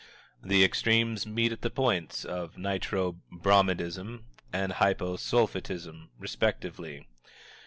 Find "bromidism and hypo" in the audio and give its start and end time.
3.31-5.15